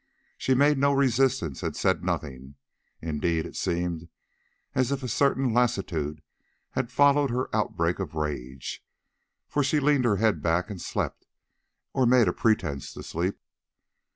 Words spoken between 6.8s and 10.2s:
followed her outbreak of rage, for she leaned her